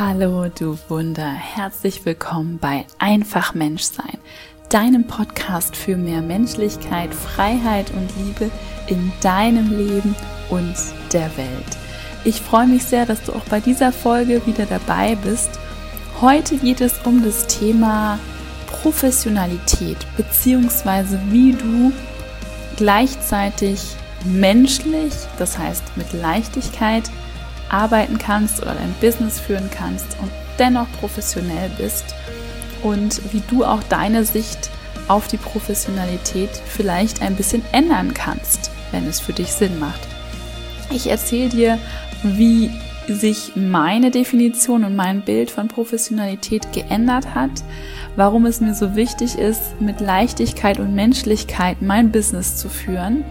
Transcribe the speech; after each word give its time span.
Hallo, 0.00 0.46
du 0.46 0.78
Wunder. 0.88 1.28
Herzlich 1.28 2.04
willkommen 2.04 2.60
bei 2.60 2.86
Einfach 3.00 3.54
Menschsein, 3.54 4.18
deinem 4.68 5.08
Podcast 5.08 5.74
für 5.74 5.96
mehr 5.96 6.22
Menschlichkeit, 6.22 7.12
Freiheit 7.12 7.90
und 7.90 8.08
Liebe 8.16 8.48
in 8.86 9.10
deinem 9.20 9.76
Leben 9.76 10.14
und 10.50 10.76
der 11.12 11.36
Welt. 11.36 11.76
Ich 12.22 12.40
freue 12.40 12.68
mich 12.68 12.84
sehr, 12.84 13.06
dass 13.06 13.24
du 13.24 13.32
auch 13.32 13.44
bei 13.50 13.58
dieser 13.58 13.90
Folge 13.90 14.40
wieder 14.46 14.66
dabei 14.66 15.16
bist. 15.16 15.50
Heute 16.20 16.58
geht 16.58 16.80
es 16.80 17.00
um 17.04 17.24
das 17.24 17.48
Thema 17.48 18.20
Professionalität, 18.68 19.98
beziehungsweise 20.16 21.18
wie 21.30 21.54
du 21.54 21.92
gleichzeitig 22.76 23.80
menschlich, 24.24 25.12
das 25.40 25.58
heißt 25.58 25.96
mit 25.96 26.12
Leichtigkeit, 26.12 27.10
arbeiten 27.68 28.18
kannst 28.18 28.62
oder 28.62 28.74
dein 28.74 28.94
Business 29.00 29.40
führen 29.40 29.70
kannst 29.70 30.16
und 30.20 30.30
dennoch 30.58 30.86
professionell 31.00 31.70
bist 31.78 32.14
und 32.82 33.32
wie 33.32 33.42
du 33.48 33.64
auch 33.64 33.82
deine 33.88 34.24
Sicht 34.24 34.70
auf 35.08 35.28
die 35.28 35.36
Professionalität 35.36 36.50
vielleicht 36.66 37.22
ein 37.22 37.34
bisschen 37.34 37.62
ändern 37.72 38.14
kannst, 38.14 38.70
wenn 38.90 39.06
es 39.06 39.20
für 39.20 39.32
dich 39.32 39.52
Sinn 39.52 39.78
macht. 39.78 40.00
Ich 40.90 41.08
erzähle 41.08 41.48
dir, 41.48 41.78
wie 42.22 42.70
sich 43.08 43.52
meine 43.56 44.10
Definition 44.10 44.84
und 44.84 44.94
mein 44.94 45.22
Bild 45.22 45.50
von 45.50 45.68
Professionalität 45.68 46.72
geändert 46.72 47.34
hat, 47.34 47.50
warum 48.16 48.44
es 48.44 48.60
mir 48.60 48.74
so 48.74 48.96
wichtig 48.96 49.38
ist, 49.38 49.80
mit 49.80 50.00
Leichtigkeit 50.00 50.78
und 50.78 50.94
Menschlichkeit 50.94 51.80
mein 51.80 52.12
Business 52.12 52.56
zu 52.56 52.68
führen 52.68 53.24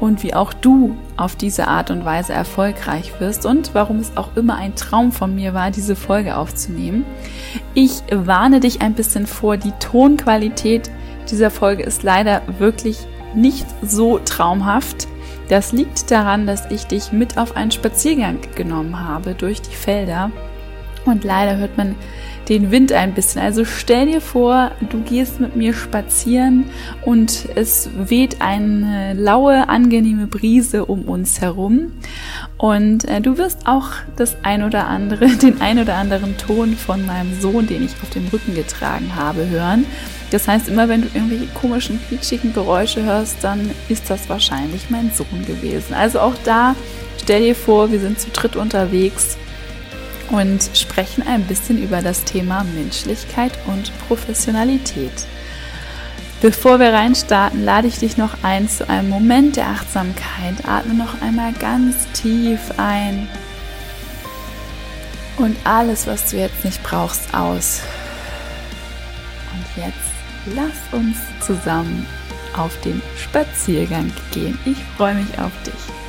und 0.00 0.22
wie 0.22 0.34
auch 0.34 0.52
du 0.52 0.96
auf 1.16 1.36
diese 1.36 1.68
Art 1.68 1.90
und 1.90 2.04
Weise 2.04 2.32
erfolgreich 2.32 3.12
wirst 3.18 3.46
und 3.46 3.70
warum 3.74 3.98
es 3.98 4.16
auch 4.16 4.36
immer 4.36 4.56
ein 4.56 4.74
Traum 4.76 5.12
von 5.12 5.34
mir 5.34 5.54
war, 5.54 5.70
diese 5.70 5.96
Folge 5.96 6.36
aufzunehmen. 6.36 7.04
Ich 7.74 8.02
warne 8.12 8.60
dich 8.60 8.80
ein 8.80 8.94
bisschen 8.94 9.26
vor, 9.26 9.56
die 9.56 9.72
Tonqualität 9.80 10.90
dieser 11.30 11.50
Folge 11.50 11.82
ist 11.82 12.02
leider 12.02 12.42
wirklich 12.58 12.98
nicht 13.34 13.66
so 13.82 14.18
traumhaft. 14.18 15.08
Das 15.48 15.72
liegt 15.72 16.10
daran, 16.10 16.46
dass 16.46 16.70
ich 16.70 16.86
dich 16.86 17.12
mit 17.12 17.38
auf 17.38 17.56
einen 17.56 17.70
Spaziergang 17.70 18.38
genommen 18.54 19.00
habe 19.00 19.34
durch 19.34 19.60
die 19.60 19.74
Felder 19.74 20.30
und 21.04 21.24
leider 21.24 21.56
hört 21.56 21.76
man 21.76 21.96
den 22.48 22.70
Wind 22.70 22.92
ein 22.92 23.14
bisschen. 23.14 23.42
Also 23.42 23.64
stell 23.64 24.06
dir 24.06 24.20
vor, 24.20 24.70
du 24.88 25.00
gehst 25.02 25.38
mit 25.38 25.54
mir 25.54 25.74
spazieren 25.74 26.64
und 27.04 27.48
es 27.54 27.90
weht 27.96 28.40
eine 28.40 29.14
laue, 29.14 29.68
angenehme 29.68 30.26
Brise 30.26 30.86
um 30.86 31.02
uns 31.02 31.40
herum. 31.40 31.92
Und 32.56 33.04
äh, 33.04 33.20
du 33.20 33.36
wirst 33.36 33.66
auch 33.66 33.90
das 34.16 34.36
ein 34.42 34.62
oder 34.62 34.86
andere, 34.86 35.26
den 35.42 35.60
ein 35.60 35.78
oder 35.78 35.96
anderen 35.96 36.36
Ton 36.38 36.74
von 36.74 37.04
meinem 37.04 37.38
Sohn, 37.40 37.66
den 37.66 37.84
ich 37.84 37.92
auf 38.02 38.10
dem 38.10 38.26
Rücken 38.28 38.54
getragen 38.54 39.14
habe, 39.14 39.48
hören. 39.48 39.84
Das 40.30 40.48
heißt, 40.48 40.68
immer 40.68 40.88
wenn 40.88 41.02
du 41.02 41.08
irgendwelche 41.14 41.46
komischen, 41.54 42.00
quietschigen 42.08 42.52
Geräusche 42.52 43.02
hörst, 43.02 43.36
dann 43.42 43.70
ist 43.88 44.10
das 44.10 44.28
wahrscheinlich 44.28 44.90
mein 44.90 45.10
Sohn 45.12 45.44
gewesen. 45.46 45.94
Also 45.94 46.20
auch 46.20 46.34
da, 46.44 46.74
stell 47.22 47.42
dir 47.42 47.54
vor, 47.54 47.90
wir 47.92 48.00
sind 48.00 48.20
zu 48.20 48.30
dritt 48.30 48.56
unterwegs 48.56 49.38
und 50.30 50.70
sprechen 50.74 51.26
ein 51.26 51.44
bisschen 51.44 51.82
über 51.82 52.02
das 52.02 52.24
Thema 52.24 52.64
Menschlichkeit 52.64 53.52
und 53.66 53.92
Professionalität. 54.06 55.12
Bevor 56.40 56.78
wir 56.78 56.92
reinstarten, 56.92 57.64
lade 57.64 57.88
ich 57.88 57.98
dich 57.98 58.16
noch 58.16 58.44
ein 58.44 58.68
zu 58.68 58.88
einem 58.88 59.08
Moment 59.08 59.56
der 59.56 59.68
Achtsamkeit. 59.68 60.68
Atme 60.68 60.94
noch 60.94 61.20
einmal 61.20 61.52
ganz 61.52 62.06
tief 62.12 62.60
ein 62.76 63.28
und 65.38 65.56
alles, 65.64 66.06
was 66.06 66.30
du 66.30 66.36
jetzt 66.36 66.64
nicht 66.64 66.82
brauchst, 66.82 67.34
aus. 67.34 67.82
Und 69.52 69.82
jetzt 69.82 69.94
lass 70.54 70.98
uns 71.00 71.16
zusammen 71.44 72.06
auf 72.56 72.78
den 72.80 73.00
Spaziergang 73.16 74.12
gehen. 74.32 74.58
Ich 74.64 74.78
freue 74.96 75.14
mich 75.14 75.38
auf 75.38 75.52
dich. 75.64 76.07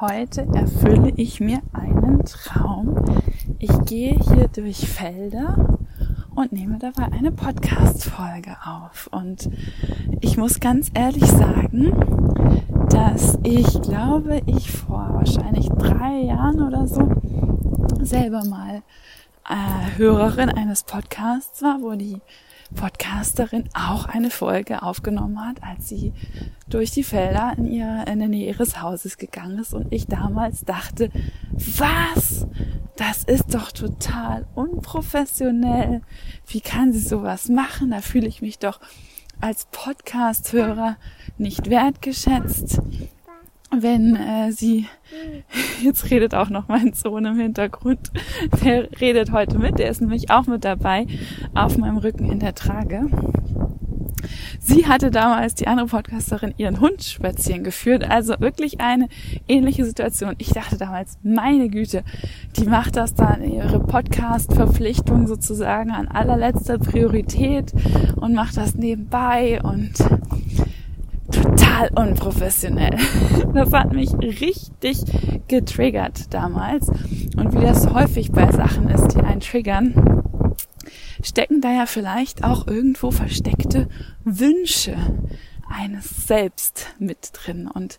Heute 0.00 0.46
erfülle 0.54 1.12
ich 1.16 1.40
mir 1.40 1.60
einen 1.72 2.24
Traum. 2.24 2.96
Ich 3.58 3.72
gehe 3.86 4.18
hier 4.18 4.48
durch 4.48 4.88
Felder 4.88 5.78
und 6.34 6.52
nehme 6.52 6.78
dabei 6.78 7.04
eine 7.12 7.32
Podcast-Folge 7.32 8.56
auf. 8.64 9.08
Und 9.10 9.48
ich 10.20 10.36
muss 10.36 10.60
ganz 10.60 10.90
ehrlich 10.92 11.26
sagen, 11.26 11.92
dass 12.90 13.38
ich 13.42 13.80
glaube, 13.82 14.42
ich 14.46 14.70
vor 14.70 15.08
wahrscheinlich 15.12 15.68
drei 15.68 16.20
Jahren 16.26 16.60
oder 16.62 16.86
so 16.86 17.08
selber 18.00 18.44
mal 18.44 18.82
äh, 19.48 19.98
Hörerin 19.98 20.50
eines 20.50 20.82
Podcasts 20.82 21.62
war, 21.62 21.80
wo 21.80 21.94
die 21.94 22.20
Podcasterin 22.74 23.68
auch 23.74 24.06
eine 24.06 24.30
Folge 24.30 24.82
aufgenommen 24.82 25.40
hat, 25.46 25.62
als 25.62 25.88
sie 25.88 26.12
durch 26.68 26.90
die 26.90 27.04
Felder 27.04 27.52
in, 27.56 27.66
ihr, 27.66 28.04
in 28.08 28.18
der 28.18 28.28
Nähe 28.28 28.48
ihres 28.48 28.82
Hauses 28.82 29.18
gegangen 29.18 29.58
ist 29.58 29.72
und 29.72 29.92
ich 29.92 30.06
damals 30.06 30.64
dachte, 30.64 31.10
was? 31.52 32.46
Das 32.96 33.24
ist 33.24 33.54
doch 33.54 33.72
total 33.72 34.46
unprofessionell. 34.54 36.00
Wie 36.46 36.62
kann 36.62 36.94
sie 36.94 37.00
sowas 37.00 37.48
machen? 37.50 37.90
Da 37.90 38.00
fühle 38.00 38.26
ich 38.26 38.40
mich 38.40 38.58
doch 38.58 38.80
als 39.38 39.66
Podcast-Hörer 39.70 40.96
nicht 41.36 41.68
wertgeschätzt 41.68 42.80
wenn 43.82 44.16
äh, 44.16 44.52
sie, 44.52 44.86
jetzt 45.82 46.10
redet 46.10 46.34
auch 46.34 46.50
noch 46.50 46.68
mein 46.68 46.92
Sohn 46.92 47.24
im 47.24 47.38
Hintergrund, 47.38 48.10
der 48.64 48.88
redet 49.00 49.32
heute 49.32 49.58
mit, 49.58 49.78
der 49.78 49.90
ist 49.90 50.00
nämlich 50.00 50.30
auch 50.30 50.46
mit 50.46 50.64
dabei 50.64 51.06
auf 51.54 51.78
meinem 51.78 51.98
Rücken 51.98 52.30
in 52.30 52.40
der 52.40 52.54
Trage. 52.54 53.08
Sie 54.60 54.86
hatte 54.86 55.10
damals 55.10 55.54
die 55.54 55.68
andere 55.68 55.86
Podcasterin 55.86 56.54
ihren 56.56 56.80
Hund 56.80 57.02
spazieren 57.02 57.62
geführt, 57.62 58.08
also 58.08 58.34
wirklich 58.38 58.80
eine 58.80 59.08
ähnliche 59.46 59.84
Situation. 59.84 60.34
Ich 60.38 60.48
dachte 60.48 60.76
damals, 60.76 61.18
meine 61.22 61.68
Güte, 61.68 62.02
die 62.56 62.64
macht 62.64 62.96
das 62.96 63.14
dann 63.14 63.42
ihre 63.42 63.80
Podcast-Verpflichtung 63.80 65.26
sozusagen 65.26 65.90
an 65.90 66.08
allerletzter 66.08 66.78
Priorität 66.78 67.72
und 68.16 68.34
macht 68.34 68.56
das 68.56 68.74
nebenbei 68.74 69.60
und 69.62 69.92
total 71.56 71.90
unprofessionell. 71.94 72.96
Das 73.54 73.72
hat 73.72 73.92
mich 73.92 74.12
richtig 74.12 74.98
getriggert 75.48 76.34
damals. 76.34 76.88
Und 76.88 77.54
wie 77.54 77.64
das 77.64 77.90
häufig 77.90 78.30
bei 78.30 78.52
Sachen 78.52 78.90
ist, 78.90 79.14
die 79.14 79.20
einen 79.20 79.40
triggern, 79.40 80.22
stecken 81.22 81.62
da 81.62 81.72
ja 81.72 81.86
vielleicht 81.86 82.44
auch 82.44 82.66
irgendwo 82.66 83.10
versteckte 83.10 83.88
Wünsche 84.24 84.96
eines 85.70 86.26
Selbst 86.26 86.94
mit 86.98 87.30
drin. 87.32 87.66
Und 87.66 87.98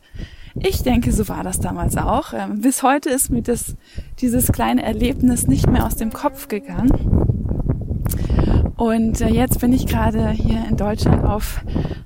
ich 0.53 0.84
denke, 0.84 1.12
so 1.12 1.28
war 1.28 1.44
das 1.44 1.59
damals 1.59 1.97
auch. 1.97 2.34
Ähm, 2.34 2.62
bis 2.62 2.84
heute 2.84 3.09
ist 3.09 3.31
mir 3.31 3.41
das, 3.41 3.75
dieses 4.19 4.51
kleine 4.51 4.84
Erlebnis 4.84 5.47
nicht 5.47 5.67
mehr 5.67 5.88
aus 5.88 5.96
dem 5.96 6.13
Kopf 6.13 6.50
gegangen. 6.50 7.56
Und 8.78 9.22
äh, 9.22 9.30
jetzt 9.30 9.60
bin 9.60 9.74
ich 9.74 9.88
gerade 9.88 10.30
hier 10.30 10.64
in 10.70 10.78
Deutschland 10.78 11.26
auf 11.26 11.62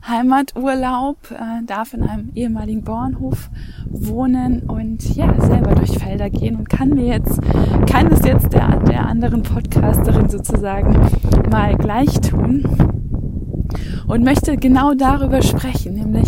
Heimaturlaub, 0.08 1.18
äh, 1.32 1.66
darf 1.66 1.94
in 1.94 2.04
einem 2.04 2.32
ehemaligen 2.34 2.84
Bauernhof 2.84 3.50
wohnen 3.90 4.62
und 4.64 5.16
ja, 5.16 5.34
selber 5.42 5.76
durch 5.76 5.92
Felder 6.00 6.30
gehen 6.30 6.56
und 6.56 6.70
kann 6.70 6.90
mir 6.90 7.08
jetzt, 7.08 7.42
kann 7.88 8.08
es 8.08 8.26
jetzt 8.26 8.54
der, 8.54 8.80
der 8.80 9.06
anderen 9.06 9.44
Podcasterin 9.44 10.30
sozusagen 10.30 10.96
mal 11.52 11.76
gleich 11.76 12.22
tun 12.22 12.64
und 14.08 14.24
möchte 14.24 14.56
genau 14.56 14.94
darüber 14.94 15.42
sprechen, 15.42 15.96
nämlich 15.96 16.28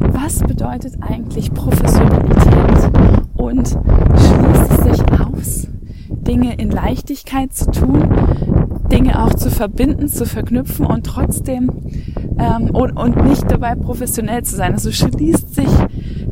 was 0.00 0.40
bedeutet 0.40 0.94
eigentlich 1.00 1.52
Professionalität? 1.52 2.90
Und 3.36 3.68
schließt 3.68 4.70
es 4.70 4.98
sich 4.98 5.20
aus, 5.20 5.68
Dinge 6.08 6.54
in 6.54 6.70
Leichtigkeit 6.70 7.52
zu 7.52 7.70
tun, 7.70 8.02
Dinge 8.90 9.22
auch 9.22 9.34
zu 9.34 9.50
verbinden, 9.50 10.08
zu 10.08 10.26
verknüpfen 10.26 10.86
und 10.86 11.04
trotzdem 11.04 11.70
ähm, 12.38 12.70
und, 12.72 12.92
und 12.92 13.24
nicht 13.24 13.50
dabei 13.50 13.74
professionell 13.74 14.42
zu 14.42 14.56
sein. 14.56 14.72
Also 14.72 14.90
schließt 14.92 15.54
sich 15.54 15.68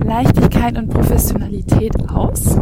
Leichtigkeit 0.04 0.78
und 0.78 0.88
Professionalität 0.88 2.10
aus. 2.10 2.58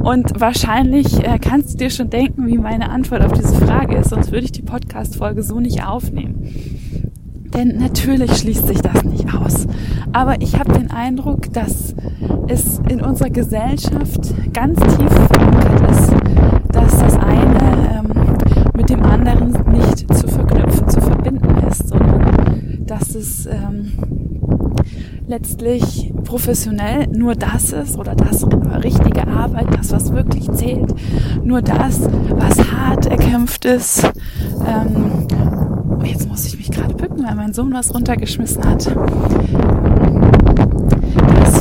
Und 0.00 0.40
wahrscheinlich 0.40 1.24
äh, 1.24 1.38
kannst 1.38 1.74
du 1.74 1.78
dir 1.78 1.90
schon 1.90 2.10
denken, 2.10 2.46
wie 2.46 2.58
meine 2.58 2.90
Antwort 2.90 3.22
auf 3.22 3.32
diese 3.32 3.54
Frage 3.54 3.96
ist, 3.96 4.10
sonst 4.10 4.32
würde 4.32 4.44
ich 4.44 4.52
die 4.52 4.62
Podcast-Folge 4.62 5.42
so 5.42 5.60
nicht 5.60 5.84
aufnehmen. 5.84 6.48
Denn 7.54 7.78
natürlich 7.78 8.36
schließt 8.36 8.66
sich 8.66 8.80
das 8.82 9.04
nicht 9.04 9.32
aus. 9.34 9.66
Aber 10.12 10.40
ich 10.40 10.58
habe 10.58 10.72
den 10.72 10.90
Eindruck, 10.90 11.52
dass 11.52 11.94
es 12.48 12.80
in 12.88 13.00
unserer 13.00 13.30
Gesellschaft 13.30 14.34
ganz 14.52 14.78
tief 14.78 15.12
verankert 15.12 15.90
ist, 15.90 16.12
dass 16.72 16.98
das 16.98 17.16
eine 17.16 18.04
ähm, 18.04 18.36
mit 18.88 18.98
dem 18.98 19.02
anderen 19.02 19.52
nicht 19.72 20.14
zu 20.14 20.28
verknüpfen, 20.28 20.88
zu 20.88 21.00
verbinden 21.00 21.56
ist, 21.68 21.88
sondern 21.88 22.86
dass 22.86 23.16
es 23.16 23.46
ähm, 23.46 23.90
letztlich 25.26 26.14
professionell 26.22 27.08
nur 27.08 27.34
das 27.34 27.72
ist 27.72 27.98
oder 27.98 28.14
das 28.14 28.46
richtige 28.84 29.26
Arbeit, 29.26 29.66
das, 29.76 29.90
was 29.90 30.12
wirklich 30.12 30.48
zählt, 30.52 30.94
nur 31.42 31.62
das, 31.62 32.08
was 32.30 32.58
hart 32.70 33.06
erkämpft 33.06 33.64
ist. 33.64 34.08
Ähm, 34.64 35.26
jetzt 36.04 36.28
muss 36.28 36.46
ich 36.46 36.56
mich 36.56 36.70
gerade 36.70 36.94
bücken, 36.94 37.26
weil 37.26 37.34
mein 37.34 37.52
Sohn 37.52 37.72
was 37.72 37.92
runtergeschmissen 37.92 38.64
hat. 38.64 38.86
Das, 38.86 38.94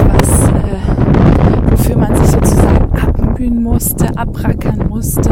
was, 0.05 0.49
äh, 0.49 1.71
wofür 1.71 1.97
man 1.97 2.15
sich 2.17 2.27
sozusagen 2.27 2.95
abmühen 2.99 3.63
musste, 3.63 4.15
abrackern 4.15 4.89
musste 4.89 5.31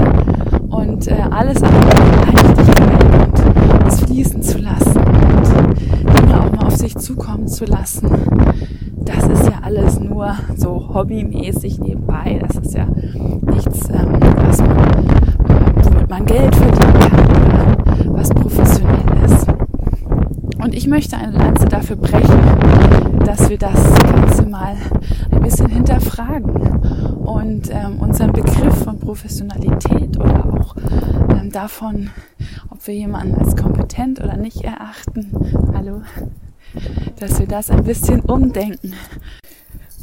und 0.73 1.07
äh, 1.07 1.15
alles 1.29 1.61
aber 1.61 1.79
Leichtigkeit 2.25 3.43
und 3.73 3.87
es 3.87 3.99
fließen 4.01 4.41
zu 4.41 4.57
lassen 4.57 4.97
und 4.97 6.19
Dinge 6.19 6.41
auch 6.41 6.51
mal 6.51 6.65
auf 6.65 6.75
sich 6.75 6.95
zukommen 6.97 7.47
zu 7.47 7.65
lassen. 7.65 8.09
Das 8.97 9.27
ist 9.27 9.45
ja 9.45 9.59
alles 9.61 9.99
nur 9.99 10.33
so 10.55 10.89
hobbymäßig 10.93 11.79
nebenbei. 11.79 12.41
Das 12.41 12.55
ist 12.57 12.73
ja 12.73 12.87
nichts, 13.41 13.89
ähm, 13.89 14.17
was 14.47 14.59
man, 14.59 14.77
äh, 14.77 15.85
womit 15.85 16.09
man 16.09 16.25
Geld 16.25 16.55
verdienen 16.55 16.99
kann 16.99 17.29
oder 17.29 18.13
was 18.13 18.29
professionell 18.29 19.25
ist. 19.25 19.47
Und 20.63 20.73
ich 20.73 20.82
möchte 20.93 21.17
eine 21.17 21.35
Lanze 21.35 21.65
dafür 21.65 21.95
brechen, 21.95 23.19
dass 23.25 23.49
wir 23.49 23.57
das 23.57 23.95
Ganze 23.95 24.45
mal 24.45 24.77
ein 25.31 25.41
bisschen 25.41 25.65
hinterfragen 25.65 26.51
und 27.25 27.71
ähm, 27.71 27.99
unseren 27.99 28.31
Begriff 28.31 28.83
von 28.83 28.99
Professionalität 28.99 30.15
oder 30.19 30.45
auch 30.45 30.75
ähm, 31.31 31.51
davon, 31.51 32.11
ob 32.69 32.85
wir 32.85 32.93
jemanden 32.93 33.33
als 33.43 33.55
kompetent 33.55 34.21
oder 34.23 34.37
nicht 34.37 34.61
erachten, 34.63 35.31
hallo, 35.73 36.03
dass 37.19 37.39
wir 37.39 37.47
das 37.47 37.71
ein 37.71 37.85
bisschen 37.85 38.19
umdenken 38.19 38.93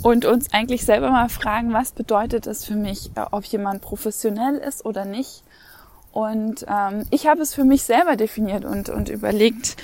und 0.02 0.25
uns 0.25 0.52
eigentlich 0.52 0.84
selber 0.84 1.12
mal 1.12 1.28
fragen, 1.28 1.72
was 1.72 1.92
bedeutet 1.92 2.48
es 2.48 2.64
für 2.64 2.75
mich, 2.75 3.12
äh, 3.14 3.20
ob 3.31 3.44
jemand 3.44 3.81
professionell 3.81 4.56
ist 4.56 4.84
oder 4.84 5.04
nicht. 5.04 5.44
Und 6.10 6.66
ähm, 6.69 7.04
ich 7.12 7.28
habe 7.28 7.42
es 7.42 7.54
für 7.54 7.62
mich 7.62 7.84
selber 7.84 8.16
definiert 8.16 8.64
und, 8.64 8.88
und 8.88 9.08
überlegt, 9.08 9.76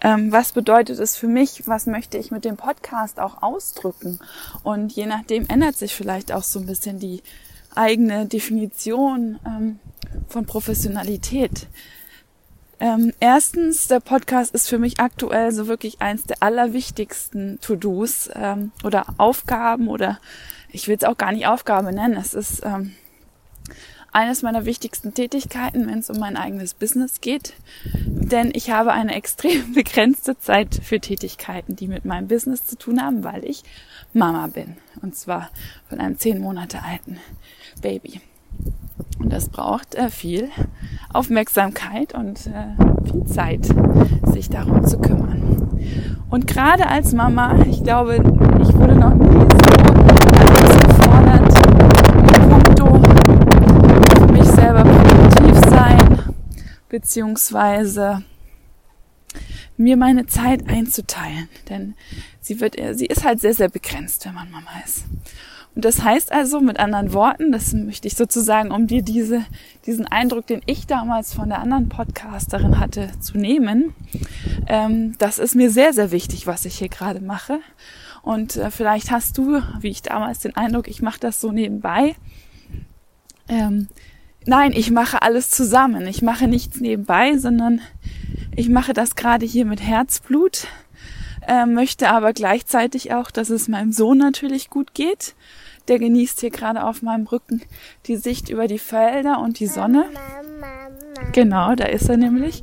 ähm, 0.00 0.32
was 0.32 0.52
bedeutet 0.52 0.98
es 0.98 1.16
für 1.16 1.28
mich, 1.28 1.66
was 1.66 1.86
möchte 1.86 2.18
ich 2.18 2.30
mit 2.30 2.44
dem 2.44 2.56
Podcast 2.56 3.20
auch 3.20 3.42
ausdrücken. 3.42 4.18
Und 4.62 4.92
je 4.92 5.06
nachdem 5.06 5.46
ändert 5.48 5.76
sich 5.76 5.94
vielleicht 5.94 6.32
auch 6.32 6.42
so 6.42 6.60
ein 6.60 6.66
bisschen 6.66 6.98
die 6.98 7.22
eigene 7.74 8.26
Definition 8.26 9.38
ähm, 9.46 9.78
von 10.28 10.46
Professionalität. 10.46 11.66
Ähm, 12.80 13.12
erstens, 13.20 13.88
der 13.88 14.00
Podcast 14.00 14.54
ist 14.54 14.68
für 14.68 14.78
mich 14.78 15.00
aktuell 15.00 15.52
so 15.52 15.66
wirklich 15.66 16.00
eins 16.00 16.24
der 16.24 16.42
allerwichtigsten 16.42 17.60
To-Dos 17.60 18.30
ähm, 18.34 18.72
oder 18.84 19.04
Aufgaben 19.18 19.88
oder 19.88 20.18
ich 20.72 20.88
will 20.88 20.96
es 20.96 21.04
auch 21.04 21.18
gar 21.18 21.32
nicht 21.32 21.46
Aufgabe 21.46 21.92
nennen. 21.92 22.16
Es 22.16 22.32
ist 22.32 22.62
ähm, 22.64 22.94
eines 24.12 24.42
meiner 24.42 24.64
wichtigsten 24.64 25.14
Tätigkeiten, 25.14 25.86
wenn 25.86 26.00
es 26.00 26.10
um 26.10 26.18
mein 26.18 26.36
eigenes 26.36 26.74
Business 26.74 27.20
geht. 27.20 27.54
Denn 27.94 28.50
ich 28.54 28.70
habe 28.70 28.92
eine 28.92 29.14
extrem 29.16 29.72
begrenzte 29.74 30.38
Zeit 30.38 30.80
für 30.82 31.00
Tätigkeiten, 31.00 31.76
die 31.76 31.88
mit 31.88 32.04
meinem 32.04 32.28
Business 32.28 32.64
zu 32.64 32.76
tun 32.76 33.02
haben, 33.02 33.24
weil 33.24 33.44
ich 33.44 33.62
Mama 34.12 34.48
bin. 34.48 34.76
Und 35.02 35.16
zwar 35.16 35.50
von 35.88 36.00
einem 36.00 36.18
zehn 36.18 36.40
Monate 36.40 36.82
alten 36.82 37.18
Baby. 37.80 38.20
Und 39.18 39.32
das 39.32 39.48
braucht 39.48 39.94
äh, 39.94 40.10
viel 40.10 40.48
Aufmerksamkeit 41.12 42.14
und 42.14 42.46
äh, 42.46 43.10
viel 43.10 43.24
Zeit, 43.24 43.68
sich 44.24 44.48
darum 44.50 44.84
zu 44.86 44.98
kümmern. 44.98 45.78
Und 46.30 46.46
gerade 46.46 46.88
als 46.88 47.12
Mama, 47.12 47.64
ich 47.66 47.82
glaube, 47.82 48.16
ich 48.60 48.74
wurde 48.74 48.96
noch 48.96 49.14
nie 49.14 49.28
so 49.28 50.88
gefordert, 50.88 51.60
selber 54.70 54.84
produktiv 54.84 55.70
sein, 55.70 56.18
beziehungsweise 56.90 58.22
mir 59.76 59.96
meine 59.96 60.26
Zeit 60.26 60.68
einzuteilen, 60.68 61.48
denn 61.68 61.94
sie 62.40 62.60
wird, 62.60 62.76
sie 62.92 63.06
ist 63.06 63.24
halt 63.24 63.40
sehr, 63.40 63.54
sehr 63.54 63.68
begrenzt, 63.68 64.26
wenn 64.26 64.34
man 64.34 64.50
Mama 64.50 64.70
ist. 64.84 65.04
Und 65.74 65.84
das 65.84 66.02
heißt 66.02 66.32
also, 66.32 66.60
mit 66.60 66.80
anderen 66.80 67.12
Worten, 67.12 67.52
das 67.52 67.72
möchte 67.72 68.08
ich 68.08 68.16
sozusagen, 68.16 68.72
um 68.72 68.88
dir 68.88 69.02
diese, 69.02 69.44
diesen 69.86 70.06
Eindruck, 70.06 70.46
den 70.46 70.62
ich 70.66 70.86
damals 70.86 71.32
von 71.32 71.48
der 71.48 71.60
anderen 71.60 71.88
Podcasterin 71.88 72.80
hatte, 72.80 73.10
zu 73.20 73.38
nehmen, 73.38 73.94
ähm, 74.66 75.16
das 75.18 75.38
ist 75.38 75.54
mir 75.54 75.70
sehr, 75.70 75.92
sehr 75.92 76.10
wichtig, 76.10 76.46
was 76.46 76.64
ich 76.64 76.76
hier 76.76 76.88
gerade 76.88 77.20
mache. 77.20 77.60
Und 78.22 78.56
äh, 78.56 78.70
vielleicht 78.70 79.10
hast 79.12 79.38
du, 79.38 79.62
wie 79.80 79.88
ich 79.88 80.02
damals, 80.02 80.40
den 80.40 80.56
Eindruck, 80.56 80.88
ich 80.88 81.02
mache 81.02 81.20
das 81.20 81.40
so 81.40 81.52
nebenbei. 81.52 82.16
Ähm, 83.48 83.88
Nein, 84.46 84.72
ich 84.72 84.90
mache 84.90 85.22
alles 85.22 85.50
zusammen. 85.50 86.06
Ich 86.06 86.22
mache 86.22 86.48
nichts 86.48 86.80
nebenbei, 86.80 87.36
sondern 87.36 87.80
ich 88.56 88.68
mache 88.68 88.92
das 88.92 89.14
gerade 89.14 89.46
hier 89.46 89.64
mit 89.66 89.80
Herzblut, 89.80 90.66
äh, 91.46 91.66
möchte 91.66 92.10
aber 92.10 92.32
gleichzeitig 92.32 93.12
auch, 93.12 93.30
dass 93.30 93.50
es 93.50 93.68
meinem 93.68 93.92
Sohn 93.92 94.18
natürlich 94.18 94.70
gut 94.70 94.94
geht. 94.94 95.34
Der 95.88 95.98
genießt 95.98 96.40
hier 96.40 96.50
gerade 96.50 96.84
auf 96.84 97.02
meinem 97.02 97.26
Rücken 97.26 97.62
die 98.06 98.16
Sicht 98.16 98.48
über 98.48 98.66
die 98.66 98.78
Felder 98.78 99.40
und 99.40 99.60
die 99.60 99.66
Sonne. 99.66 100.04
Genau, 101.32 101.74
da 101.74 101.84
ist 101.84 102.08
er 102.08 102.16
nämlich. 102.16 102.62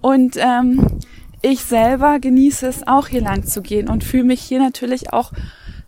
Und 0.00 0.36
ähm, 0.36 1.00
ich 1.40 1.62
selber 1.62 2.20
genieße 2.20 2.66
es 2.66 2.86
auch 2.86 3.08
hier 3.08 3.22
lang 3.22 3.44
zu 3.44 3.62
gehen 3.62 3.88
und 3.88 4.04
fühle 4.04 4.24
mich 4.24 4.42
hier 4.42 4.60
natürlich 4.60 5.12
auch 5.12 5.32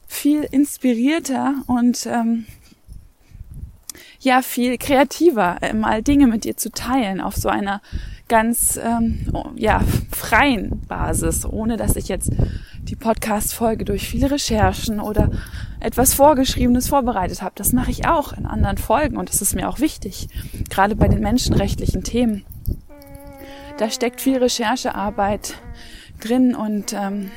viel 0.06 0.42
inspirierter 0.50 1.54
und 1.66 2.06
ähm, 2.06 2.46
ja 4.24 4.42
viel 4.42 4.78
kreativer, 4.78 5.58
äh, 5.60 5.72
mal 5.72 6.02
Dinge 6.02 6.26
mit 6.26 6.44
dir 6.44 6.56
zu 6.56 6.70
teilen 6.70 7.20
auf 7.20 7.36
so 7.36 7.48
einer 7.48 7.80
ganz 8.28 8.80
ähm, 8.82 9.26
ja 9.56 9.82
freien 10.10 10.80
Basis, 10.88 11.44
ohne 11.44 11.76
dass 11.76 11.96
ich 11.96 12.08
jetzt 12.08 12.32
die 12.82 12.96
Podcast-Folge 12.96 13.84
durch 13.84 14.08
viele 14.08 14.30
Recherchen 14.30 15.00
oder 15.00 15.30
etwas 15.80 16.14
Vorgeschriebenes 16.14 16.88
vorbereitet 16.88 17.42
habe. 17.42 17.52
Das 17.56 17.72
mache 17.72 17.90
ich 17.90 18.06
auch 18.06 18.32
in 18.32 18.46
anderen 18.46 18.78
Folgen 18.78 19.16
und 19.16 19.28
das 19.28 19.42
ist 19.42 19.54
mir 19.54 19.68
auch 19.68 19.80
wichtig, 19.80 20.28
gerade 20.70 20.96
bei 20.96 21.08
den 21.08 21.20
menschenrechtlichen 21.20 22.02
Themen. 22.02 22.44
Da 23.78 23.90
steckt 23.90 24.20
viel 24.20 24.38
Recherchearbeit 24.38 25.54
drin 26.20 26.54
und 26.54 26.92
ähm, 26.92 27.30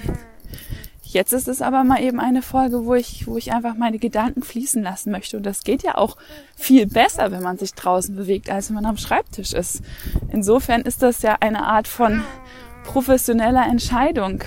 Jetzt 1.09 1.31
ist 1.31 1.47
es 1.47 1.61
aber 1.61 1.85
mal 1.85 2.01
eben 2.01 2.19
eine 2.19 2.41
Folge, 2.41 2.85
wo 2.85 2.93
ich, 2.93 3.27
wo 3.27 3.37
ich 3.37 3.53
einfach 3.53 3.75
meine 3.75 3.97
Gedanken 3.97 4.43
fließen 4.43 4.83
lassen 4.83 5.09
möchte. 5.09 5.37
Und 5.37 5.45
das 5.45 5.63
geht 5.63 5.81
ja 5.81 5.97
auch 5.97 6.17
viel 6.57 6.85
besser, 6.85 7.31
wenn 7.31 7.41
man 7.41 7.57
sich 7.57 7.73
draußen 7.73 8.13
bewegt, 8.13 8.49
als 8.49 8.67
wenn 8.67 8.75
man 8.75 8.85
am 8.85 8.97
Schreibtisch 8.97 9.53
ist. 9.53 9.81
Insofern 10.29 10.81
ist 10.81 11.01
das 11.01 11.21
ja 11.21 11.37
eine 11.39 11.65
Art 11.65 11.87
von 11.87 12.23
professioneller 12.83 13.65
Entscheidung, 13.65 14.43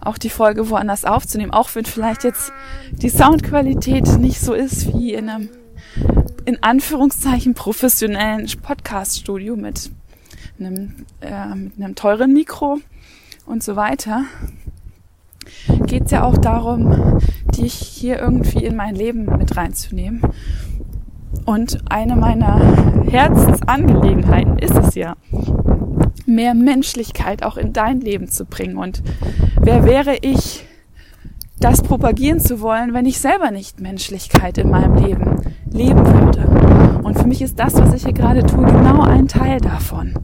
auch 0.00 0.16
die 0.16 0.30
Folge 0.30 0.70
woanders 0.70 1.04
aufzunehmen. 1.04 1.52
Auch 1.52 1.74
wenn 1.74 1.84
vielleicht 1.84 2.24
jetzt 2.24 2.52
die 2.92 3.10
Soundqualität 3.10 4.06
nicht 4.18 4.40
so 4.40 4.54
ist 4.54 4.94
wie 4.94 5.12
in 5.12 5.28
einem, 5.28 5.50
in 6.46 6.62
Anführungszeichen, 6.62 7.52
professionellen 7.52 8.50
Podcast-Studio 8.62 9.56
mit 9.56 9.90
einem, 10.58 11.04
äh, 11.20 11.54
mit 11.54 11.74
einem 11.76 11.94
teuren 11.96 12.32
Mikro 12.32 12.78
und 13.44 13.62
so 13.62 13.76
weiter 13.76 14.24
geht 15.86 16.06
es 16.06 16.10
ja 16.10 16.24
auch 16.24 16.38
darum, 16.38 17.20
dich 17.56 17.74
hier 17.74 18.18
irgendwie 18.18 18.64
in 18.64 18.76
mein 18.76 18.94
Leben 18.94 19.26
mit 19.38 19.56
reinzunehmen. 19.56 20.22
Und 21.44 21.78
eine 21.90 22.16
meiner 22.16 22.60
Herzensangelegenheiten 23.10 24.58
ist 24.58 24.76
es 24.76 24.94
ja, 24.94 25.16
mehr 26.26 26.54
Menschlichkeit 26.54 27.42
auch 27.42 27.56
in 27.56 27.72
dein 27.72 28.00
Leben 28.00 28.28
zu 28.28 28.44
bringen. 28.44 28.76
Und 28.76 29.02
wer 29.60 29.84
wäre 29.84 30.16
ich, 30.20 30.64
das 31.58 31.82
propagieren 31.82 32.40
zu 32.40 32.60
wollen, 32.60 32.92
wenn 32.92 33.06
ich 33.06 33.18
selber 33.18 33.50
nicht 33.50 33.80
Menschlichkeit 33.80 34.58
in 34.58 34.70
meinem 34.70 34.96
Leben 34.96 35.36
leben 35.70 36.04
würde? 36.06 37.00
Und 37.02 37.18
für 37.18 37.26
mich 37.26 37.40
ist 37.40 37.58
das, 37.58 37.74
was 37.74 37.94
ich 37.94 38.02
hier 38.02 38.12
gerade 38.12 38.44
tue, 38.44 38.64
genau 38.64 39.02
ein 39.02 39.28
Teil 39.28 39.60
davon. 39.60 40.14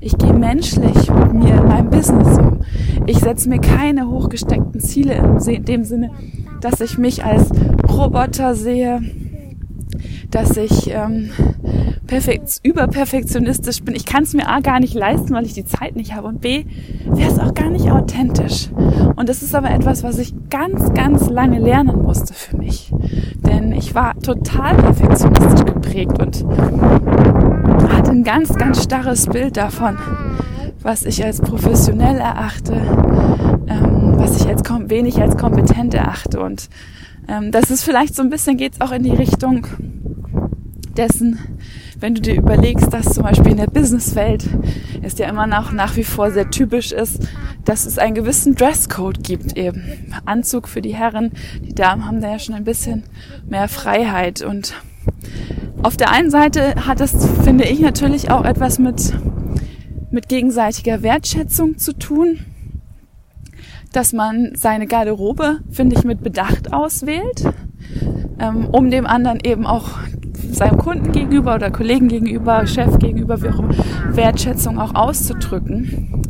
Ich 0.00 0.18
gehe 0.18 0.34
menschlich 0.34 1.10
mit 1.10 1.32
mir 1.32 1.54
in 1.54 1.68
meinem 1.68 1.90
Business 1.90 2.38
um. 2.38 2.60
Ich 3.06 3.18
setze 3.18 3.48
mir 3.48 3.60
keine 3.60 4.08
hochgesteckten 4.08 4.80
Ziele 4.80 5.38
in 5.46 5.64
dem 5.64 5.84
Sinne, 5.84 6.10
dass 6.60 6.80
ich 6.80 6.96
mich 6.98 7.24
als 7.24 7.50
Roboter 7.88 8.54
sehe, 8.54 9.02
dass 10.30 10.56
ich 10.56 10.90
ähm, 10.90 11.30
perfekt, 12.06 12.60
überperfektionistisch 12.62 13.82
bin. 13.82 13.94
Ich 13.94 14.06
kann 14.06 14.22
es 14.22 14.34
mir 14.34 14.48
A 14.48 14.60
gar 14.60 14.80
nicht 14.80 14.94
leisten, 14.94 15.34
weil 15.34 15.44
ich 15.46 15.54
die 15.54 15.64
Zeit 15.64 15.96
nicht 15.96 16.14
habe 16.14 16.28
und 16.28 16.40
B 16.40 16.64
wäre 17.06 17.30
es 17.30 17.38
auch 17.38 17.54
gar 17.54 17.70
nicht 17.70 17.90
authentisch. 17.90 18.70
Und 19.16 19.28
das 19.28 19.42
ist 19.42 19.54
aber 19.54 19.70
etwas, 19.70 20.02
was 20.02 20.18
ich 20.18 20.34
ganz, 20.50 20.92
ganz 20.94 21.28
lange 21.28 21.58
lernen 21.58 22.02
musste 22.02 22.34
für 22.34 22.56
mich. 22.56 22.92
Denn 23.46 23.72
ich 23.72 23.94
war 23.94 24.18
total 24.20 24.76
perfektionistisch 24.76 25.64
geprägt 25.64 26.18
und 26.20 26.44
hatte 27.92 28.10
ein 28.10 28.24
ganz, 28.24 28.54
ganz 28.54 28.82
starres 28.82 29.26
Bild 29.26 29.56
davon, 29.56 29.96
was 30.84 31.04
ich 31.04 31.24
als 31.24 31.40
professionell 31.40 32.18
erachte, 32.18 32.74
ähm, 33.66 34.14
was 34.16 34.40
ich 34.40 34.46
als, 34.46 34.62
wen 34.86 35.06
ich 35.06 35.20
als 35.20 35.36
kompetent 35.36 35.94
erachte. 35.94 36.40
Und 36.40 36.68
ähm, 37.26 37.50
das 37.50 37.70
ist 37.70 37.82
vielleicht 37.82 38.14
so 38.14 38.22
ein 38.22 38.30
bisschen, 38.30 38.58
geht's 38.58 38.80
auch 38.80 38.92
in 38.92 39.02
die 39.02 39.10
Richtung 39.10 39.66
dessen, 40.96 41.38
wenn 41.98 42.14
du 42.14 42.20
dir 42.20 42.36
überlegst, 42.36 42.92
dass 42.92 43.14
zum 43.14 43.24
Beispiel 43.24 43.52
in 43.52 43.56
der 43.56 43.66
Businesswelt 43.66 44.46
es 45.02 45.16
ja 45.18 45.26
immer 45.28 45.46
noch 45.46 45.72
nach 45.72 45.96
wie 45.96 46.04
vor 46.04 46.30
sehr 46.30 46.50
typisch 46.50 46.92
ist, 46.92 47.26
dass 47.64 47.86
es 47.86 47.98
einen 47.98 48.14
gewissen 48.14 48.54
Dresscode 48.54 49.24
gibt 49.24 49.56
eben. 49.56 49.82
Anzug 50.26 50.68
für 50.68 50.82
die 50.82 50.94
Herren, 50.94 51.32
die 51.62 51.74
Damen 51.74 52.06
haben 52.06 52.20
da 52.20 52.30
ja 52.30 52.38
schon 52.38 52.54
ein 52.54 52.64
bisschen 52.64 53.04
mehr 53.48 53.68
Freiheit 53.68 54.42
und 54.42 54.74
auf 55.82 55.96
der 55.96 56.10
einen 56.10 56.30
Seite 56.30 56.74
hat 56.86 57.00
das, 57.00 57.26
finde 57.42 57.64
ich, 57.64 57.80
natürlich 57.80 58.30
auch 58.30 58.44
etwas 58.44 58.78
mit, 58.78 59.12
mit 60.14 60.28
gegenseitiger 60.28 61.02
Wertschätzung 61.02 61.76
zu 61.76 61.92
tun, 61.92 62.38
dass 63.92 64.12
man 64.12 64.52
seine 64.54 64.86
Garderobe, 64.86 65.58
finde 65.70 65.96
ich, 65.96 66.04
mit 66.04 66.22
Bedacht 66.22 66.72
auswählt, 66.72 67.44
ähm, 68.38 68.68
um 68.70 68.90
dem 68.90 69.06
anderen 69.06 69.40
eben 69.44 69.66
auch 69.66 69.90
seinem 70.50 70.78
Kunden 70.78 71.10
gegenüber 71.10 71.56
oder 71.56 71.70
Kollegen 71.70 72.08
gegenüber, 72.08 72.66
Chef 72.66 72.98
gegenüber, 72.98 73.42
wie 73.42 73.48
auch 73.48 73.58
immer, 73.58 73.74
Wertschätzung 74.10 74.78
auch 74.78 74.94
auszudrücken. 74.94 76.22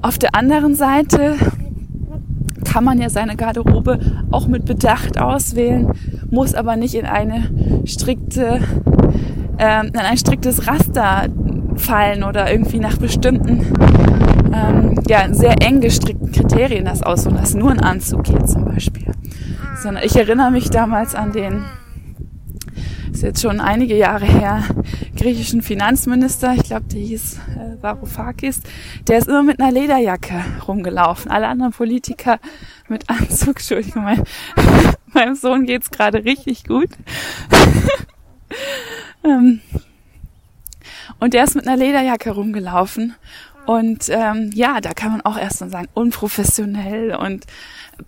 Auf 0.00 0.18
der 0.18 0.34
anderen 0.34 0.74
Seite 0.74 1.36
kann 2.64 2.84
man 2.84 2.98
ja 2.98 3.10
seine 3.10 3.36
Garderobe 3.36 4.00
auch 4.30 4.46
mit 4.46 4.64
Bedacht 4.64 5.20
auswählen, 5.20 5.92
muss 6.30 6.54
aber 6.54 6.76
nicht 6.76 6.94
in 6.94 7.04
eine 7.04 7.50
strikte, 7.84 8.60
äh, 9.58 9.86
in 9.86 9.96
ein 9.96 10.16
striktes 10.16 10.66
Raster 10.66 11.28
fallen 11.80 12.22
oder 12.22 12.50
irgendwie 12.50 12.78
nach 12.78 12.96
bestimmten, 12.98 13.72
ähm, 14.54 15.00
ja, 15.08 15.32
sehr 15.32 15.60
eng 15.62 15.80
gestrickten 15.80 16.32
Kriterien 16.32 16.84
das 16.84 17.02
aussuchen, 17.02 17.36
dass 17.36 17.54
nur 17.54 17.70
ein 17.70 17.80
Anzug 17.80 18.24
geht 18.24 18.48
zum 18.48 18.64
Beispiel. 18.64 19.06
Sondern 19.82 20.04
ich 20.04 20.14
erinnere 20.16 20.50
mich 20.50 20.70
damals 20.70 21.14
an 21.14 21.32
den 21.32 21.64
ist 23.20 23.22
jetzt 23.22 23.42
schon 23.42 23.60
einige 23.60 23.96
Jahre 23.96 24.24
her, 24.24 24.64
griechischen 25.14 25.60
Finanzminister, 25.60 26.54
ich 26.54 26.62
glaube, 26.62 26.86
der 26.86 27.00
hieß 27.00 27.38
äh, 27.54 27.82
Varoufakis, 27.82 28.62
der 29.08 29.18
ist 29.18 29.28
immer 29.28 29.42
mit 29.42 29.60
einer 29.60 29.70
Lederjacke 29.72 30.42
rumgelaufen. 30.66 31.30
Alle 31.30 31.48
anderen 31.48 31.72
Politiker 31.72 32.38
mit 32.88 33.10
Anzug, 33.10 33.56
Entschuldigung, 33.56 34.04
mein, 34.04 34.24
meinem 35.12 35.34
Sohn 35.34 35.66
geht's 35.66 35.90
gerade 35.90 36.24
richtig 36.24 36.64
gut. 36.64 36.88
ähm, 39.24 39.60
und 41.20 41.34
der 41.34 41.44
ist 41.44 41.54
mit 41.54 41.66
einer 41.66 41.76
Lederjacke 41.76 42.30
rumgelaufen. 42.30 43.14
Und 43.66 44.08
ähm, 44.08 44.50
ja, 44.54 44.80
da 44.80 44.94
kann 44.94 45.12
man 45.12 45.20
auch 45.20 45.38
erst 45.38 45.60
mal 45.60 45.70
sagen, 45.70 45.88
unprofessionell 45.94 47.14
und 47.14 47.46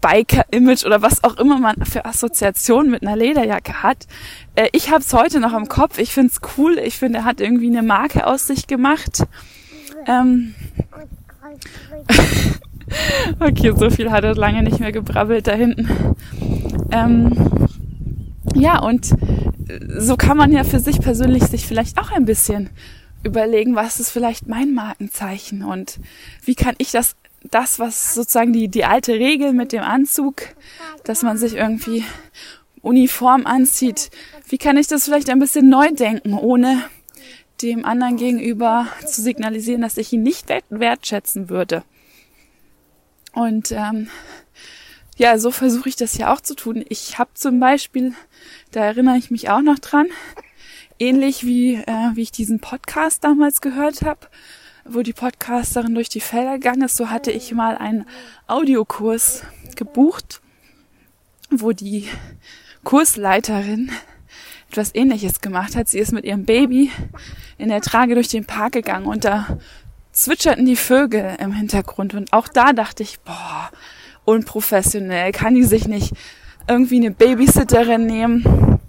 Biker-Image 0.00 0.84
oder 0.84 1.02
was 1.02 1.22
auch 1.22 1.36
immer 1.36 1.58
man 1.58 1.76
für 1.84 2.04
Assoziationen 2.04 2.90
mit 2.90 3.02
einer 3.02 3.16
Lederjacke 3.16 3.82
hat. 3.82 4.06
Äh, 4.56 4.68
ich 4.72 4.90
habe 4.90 5.00
es 5.00 5.12
heute 5.12 5.40
noch 5.40 5.52
im 5.54 5.68
Kopf. 5.68 5.98
Ich 5.98 6.12
finde 6.12 6.32
es 6.32 6.40
cool. 6.56 6.78
Ich 6.78 6.96
finde, 6.96 7.20
er 7.20 7.24
hat 7.24 7.40
irgendwie 7.40 7.68
eine 7.68 7.82
Marke 7.82 8.26
aus 8.26 8.46
sich 8.46 8.66
gemacht. 8.66 9.24
Ähm 10.06 10.54
okay, 13.40 13.72
so 13.76 13.90
viel 13.90 14.10
hat 14.10 14.24
er 14.24 14.34
lange 14.34 14.62
nicht 14.62 14.80
mehr 14.80 14.92
gebrabbelt 14.92 15.46
da 15.46 15.52
hinten. 15.52 16.16
Ähm 16.90 17.68
ja, 18.54 18.80
und 18.80 19.14
so 19.98 20.16
kann 20.16 20.36
man 20.36 20.50
ja 20.52 20.64
für 20.64 20.80
sich 20.80 21.00
persönlich 21.00 21.44
sich 21.44 21.66
vielleicht 21.66 21.98
auch 21.98 22.10
ein 22.10 22.24
bisschen 22.24 22.70
überlegen, 23.24 23.74
was 23.74 24.00
ist 24.00 24.10
vielleicht 24.10 24.48
mein 24.48 24.74
Markenzeichen 24.74 25.62
und 25.62 25.98
wie 26.44 26.54
kann 26.54 26.74
ich 26.78 26.90
das 26.90 27.16
das, 27.50 27.78
was 27.78 28.14
sozusagen 28.14 28.52
die, 28.52 28.68
die 28.68 28.84
alte 28.84 29.14
Regel 29.14 29.52
mit 29.52 29.72
dem 29.72 29.82
Anzug, 29.82 30.42
dass 31.04 31.22
man 31.22 31.38
sich 31.38 31.54
irgendwie 31.54 32.04
uniform 32.82 33.46
anzieht. 33.46 34.10
Wie 34.48 34.58
kann 34.58 34.76
ich 34.76 34.86
das 34.86 35.04
vielleicht 35.04 35.30
ein 35.30 35.38
bisschen 35.38 35.68
neu 35.68 35.90
denken, 35.90 36.34
ohne 36.34 36.84
dem 37.60 37.84
anderen 37.84 38.16
gegenüber 38.16 38.86
zu 39.06 39.22
signalisieren, 39.22 39.82
dass 39.82 39.96
ich 39.96 40.12
ihn 40.12 40.22
nicht 40.22 40.48
wertschätzen 40.68 41.48
würde? 41.48 41.84
Und 43.32 43.72
ähm, 43.72 44.08
ja, 45.16 45.38
so 45.38 45.50
versuche 45.50 45.88
ich 45.88 45.96
das 45.96 46.16
ja 46.18 46.32
auch 46.32 46.40
zu 46.40 46.54
tun. 46.54 46.84
Ich 46.88 47.18
habe 47.18 47.30
zum 47.34 47.60
Beispiel, 47.60 48.14
da 48.72 48.84
erinnere 48.84 49.16
ich 49.16 49.30
mich 49.30 49.48
auch 49.48 49.62
noch 49.62 49.78
dran, 49.78 50.08
ähnlich 50.98 51.44
wie, 51.44 51.74
äh, 51.74 52.10
wie 52.14 52.22
ich 52.22 52.32
diesen 52.32 52.60
Podcast 52.60 53.24
damals 53.24 53.60
gehört 53.60 54.02
habe, 54.02 54.20
wo 54.84 55.02
die 55.02 55.12
Podcasterin 55.12 55.94
durch 55.94 56.08
die 56.08 56.20
Felder 56.20 56.54
gegangen 56.54 56.82
ist, 56.82 56.96
so 56.96 57.10
hatte 57.10 57.30
ich 57.30 57.52
mal 57.52 57.76
einen 57.76 58.04
Audiokurs 58.46 59.42
gebucht, 59.76 60.40
wo 61.50 61.72
die 61.72 62.08
Kursleiterin 62.84 63.90
etwas 64.70 64.94
ähnliches 64.94 65.40
gemacht 65.40 65.76
hat. 65.76 65.88
Sie 65.88 65.98
ist 65.98 66.12
mit 66.12 66.24
ihrem 66.24 66.44
Baby 66.44 66.90
in 67.58 67.68
der 67.68 67.80
Trage 67.80 68.14
durch 68.14 68.28
den 68.28 68.44
Park 68.44 68.72
gegangen 68.72 69.06
und 69.06 69.24
da 69.24 69.58
zwitscherten 70.12 70.66
die 70.66 70.76
Vögel 70.76 71.36
im 71.38 71.52
Hintergrund. 71.52 72.14
Und 72.14 72.32
auch 72.32 72.48
da 72.48 72.72
dachte 72.72 73.02
ich, 73.02 73.20
boah, 73.20 73.70
unprofessionell, 74.24 75.32
kann 75.32 75.54
die 75.54 75.64
sich 75.64 75.86
nicht 75.86 76.12
irgendwie 76.68 76.96
eine 76.96 77.10
Babysitterin 77.10 78.06
nehmen 78.06 78.80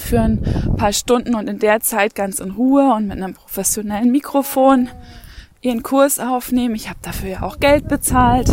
für 0.00 0.20
ein 0.20 0.74
paar 0.76 0.92
Stunden 0.92 1.34
und 1.34 1.48
in 1.48 1.58
der 1.58 1.80
Zeit 1.80 2.14
ganz 2.14 2.38
in 2.38 2.52
Ruhe 2.52 2.94
und 2.94 3.08
mit 3.08 3.16
einem 3.16 3.34
professionellen 3.34 4.10
Mikrofon 4.10 4.88
ihren 5.60 5.82
Kurs 5.82 6.18
aufnehmen. 6.20 6.74
Ich 6.74 6.88
habe 6.88 6.98
dafür 7.02 7.28
ja 7.28 7.42
auch 7.42 7.58
Geld 7.58 7.88
bezahlt. 7.88 8.50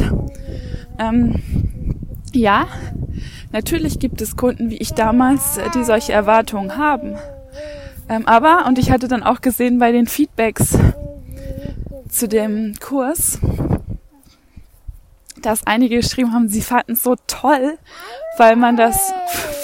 Ähm, 0.99 1.41
ja, 2.33 2.67
natürlich 3.51 3.99
gibt 3.99 4.21
es 4.21 4.35
Kunden 4.35 4.69
wie 4.69 4.77
ich 4.77 4.93
damals, 4.93 5.57
äh, 5.57 5.69
die 5.75 5.83
solche 5.83 6.13
Erwartungen 6.13 6.77
haben. 6.77 7.15
Ähm, 8.09 8.27
aber, 8.27 8.65
und 8.67 8.79
ich 8.79 8.91
hatte 8.91 9.07
dann 9.07 9.23
auch 9.23 9.41
gesehen 9.41 9.79
bei 9.79 9.91
den 9.91 10.07
Feedbacks 10.07 10.77
zu 12.09 12.27
dem 12.27 12.73
Kurs, 12.79 13.39
dass 15.41 15.65
einige 15.67 15.97
geschrieben 15.97 16.33
haben, 16.33 16.47
sie 16.47 16.61
fanden 16.61 16.93
es 16.93 17.03
so 17.03 17.15
toll, 17.27 17.77
weil 18.37 18.55
man 18.55 18.77
das 18.77 19.13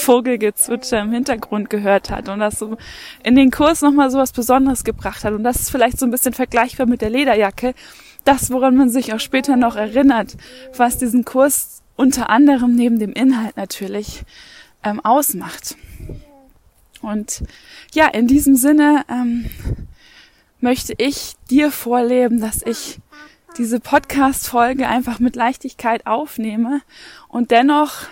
Vogelgezwitscher 0.10 1.02
im 1.02 1.12
Hintergrund 1.12 1.70
gehört 1.70 2.10
hat 2.10 2.30
und 2.30 2.40
das 2.40 2.58
so 2.58 2.78
in 3.22 3.36
den 3.36 3.52
Kurs 3.52 3.84
nochmal 3.84 4.10
so 4.10 4.18
was 4.18 4.32
Besonderes 4.32 4.84
gebracht 4.84 5.24
hat. 5.24 5.34
Und 5.34 5.44
das 5.44 5.60
ist 5.60 5.70
vielleicht 5.70 6.00
so 6.00 6.08
ein 6.08 6.10
bisschen 6.10 6.34
vergleichbar 6.34 6.88
mit 6.88 7.02
der 7.02 7.12
Lederjacke. 7.12 7.76
Das, 8.24 8.50
woran 8.50 8.76
man 8.76 8.90
sich 8.90 9.14
auch 9.14 9.20
später 9.20 9.56
noch 9.56 9.76
erinnert, 9.76 10.36
was 10.76 10.98
diesen 10.98 11.26
Kurs 11.26 11.84
unter 11.96 12.32
anderem 12.32 12.74
neben 12.74 12.98
dem 12.98 13.14
Inhalt 13.14 13.56
natürlich 13.56 14.24
ähm, 14.84 15.00
ausmacht. 15.00 15.76
Und 17.04 17.44
ja, 17.94 18.08
in 18.08 18.26
diesem 18.26 18.56
Sinne 18.56 19.04
ähm, 19.10 19.46
möchte 20.60 20.96
ich 20.98 21.36
dir 21.52 21.70
vorleben, 21.70 22.42
dass 22.42 22.64
ich 22.64 22.98
diese 23.60 23.80
Podcast-Folge 23.80 24.88
einfach 24.88 25.20
mit 25.20 25.36
Leichtigkeit 25.36 26.08
aufnehme 26.08 26.82
und 27.28 27.52
dennoch 27.52 28.08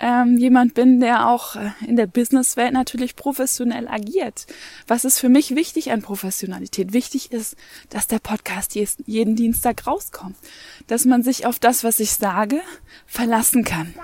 ähm, 0.00 0.36
jemand 0.38 0.74
bin, 0.74 1.00
der 1.00 1.28
auch 1.28 1.56
äh, 1.56 1.70
in 1.86 1.96
der 1.96 2.06
Businesswelt 2.06 2.72
natürlich 2.72 3.16
professionell 3.16 3.88
agiert. 3.88 4.46
Was 4.86 5.04
ist 5.04 5.18
für 5.18 5.28
mich 5.28 5.54
wichtig 5.56 5.90
an 5.90 6.02
Professionalität? 6.02 6.92
Wichtig 6.92 7.32
ist, 7.32 7.56
dass 7.90 8.06
der 8.06 8.20
Podcast 8.20 8.74
jeden 8.74 9.36
Dienstag 9.36 9.86
rauskommt, 9.86 10.36
dass 10.86 11.04
man 11.04 11.22
sich 11.22 11.46
auf 11.46 11.58
das, 11.58 11.84
was 11.84 12.00
ich 12.00 12.12
sage, 12.12 12.60
verlassen 13.06 13.64
kann. 13.64 13.94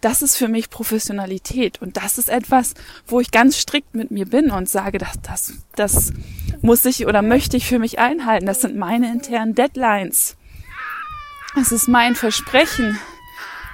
Das 0.00 0.20
ist 0.20 0.36
für 0.36 0.48
mich 0.48 0.68
Professionalität 0.68 1.80
und 1.80 1.96
das 1.96 2.18
ist 2.18 2.28
etwas, 2.28 2.74
wo 3.06 3.20
ich 3.20 3.30
ganz 3.30 3.56
strikt 3.56 3.94
mit 3.94 4.10
mir 4.10 4.26
bin 4.26 4.50
und 4.50 4.68
sage, 4.68 4.98
dass 4.98 5.20
das, 5.22 5.54
das 5.76 6.12
muss 6.60 6.84
ich 6.84 7.06
oder 7.06 7.22
möchte 7.22 7.56
ich 7.56 7.66
für 7.66 7.78
mich 7.78 7.98
einhalten. 7.98 8.46
Das 8.46 8.60
sind 8.60 8.76
meine 8.76 9.10
internen 9.10 9.54
Deadlines. 9.54 10.36
Das 11.54 11.72
ist 11.72 11.88
mein 11.88 12.14
Versprechen 12.14 12.98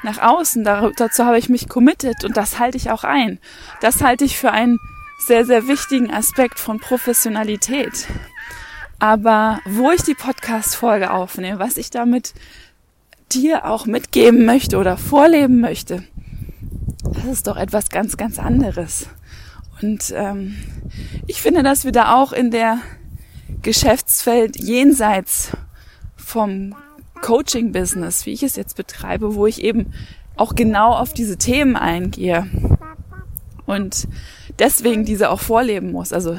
nach 0.02 0.18
außen. 0.18 0.64
Dazu 0.64 1.24
habe 1.24 1.38
ich 1.38 1.48
mich 1.48 1.68
committed 1.68 2.24
und 2.24 2.36
das 2.36 2.58
halte 2.58 2.76
ich 2.76 2.90
auch 2.90 3.04
ein. 3.04 3.38
Das 3.80 4.02
halte 4.02 4.24
ich 4.24 4.38
für 4.38 4.50
einen 4.52 4.78
sehr, 5.26 5.44
sehr 5.44 5.68
wichtigen 5.68 6.12
Aspekt 6.12 6.58
von 6.58 6.80
Professionalität. 6.80 8.06
Aber 8.98 9.60
wo 9.64 9.90
ich 9.90 10.02
die 10.02 10.14
Podcast-Folge 10.14 11.10
aufnehme, 11.10 11.58
was 11.58 11.76
ich 11.76 11.90
damit 11.90 12.34
dir 13.32 13.64
auch 13.64 13.86
mitgeben 13.86 14.44
möchte 14.44 14.78
oder 14.78 14.96
vorleben 14.96 15.60
möchte, 15.60 16.04
das 17.02 17.24
ist 17.24 17.46
doch 17.46 17.56
etwas 17.56 17.88
ganz, 17.88 18.16
ganz 18.16 18.38
anderes. 18.38 19.08
Und 19.80 20.12
ähm, 20.14 20.56
ich 21.26 21.42
finde, 21.42 21.62
dass 21.62 21.84
wir 21.84 21.92
da 21.92 22.14
auch 22.14 22.32
in 22.32 22.50
der 22.50 22.78
Geschäftsfeld 23.62 24.58
jenseits 24.58 25.50
vom 26.16 26.74
Coaching-Business, 27.22 28.26
wie 28.26 28.32
ich 28.32 28.42
es 28.42 28.56
jetzt 28.56 28.76
betreibe, 28.76 29.34
wo 29.34 29.46
ich 29.46 29.64
eben 29.64 29.94
auch 30.36 30.54
genau 30.54 30.92
auf 30.92 31.14
diese 31.14 31.38
Themen 31.38 31.76
eingehe 31.76 32.46
und 33.64 34.06
deswegen 34.58 35.04
diese 35.04 35.30
auch 35.30 35.40
vorleben 35.40 35.92
muss. 35.92 36.12
Also 36.12 36.36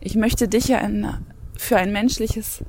ich 0.00 0.16
möchte 0.16 0.48
dich 0.48 0.68
ja 0.68 0.78
in, 0.78 1.08
für 1.56 1.76
ein 1.76 1.92
menschliches 1.92 2.64